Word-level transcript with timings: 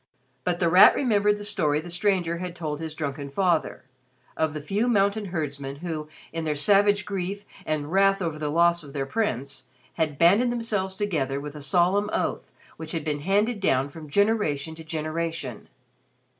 But 0.43 0.59
The 0.59 0.67
Rat 0.67 0.95
remembered 0.95 1.37
the 1.37 1.43
story 1.45 1.79
the 1.79 1.91
stranger 1.91 2.39
had 2.39 2.55
told 2.55 2.79
his 2.79 2.95
drunken 2.95 3.29
father, 3.29 3.83
of 4.35 4.55
the 4.55 4.59
few 4.59 4.87
mountain 4.87 5.25
herdsmen 5.25 5.75
who, 5.75 6.07
in 6.33 6.43
their 6.43 6.55
savage 6.55 7.05
grief 7.05 7.45
and 7.67 7.91
wrath 7.91 8.19
over 8.19 8.39
the 8.39 8.49
loss 8.49 8.81
of 8.81 8.93
their 8.93 9.05
prince, 9.05 9.65
had 9.93 10.17
banded 10.17 10.51
themselves 10.51 10.95
together 10.95 11.39
with 11.39 11.55
a 11.55 11.61
solemn 11.61 12.09
oath 12.11 12.51
which 12.77 12.93
had 12.93 13.03
been 13.03 13.19
handed 13.19 13.59
down 13.59 13.89
from 13.89 14.09
generation 14.09 14.73
to 14.73 14.83
generation. 14.83 15.67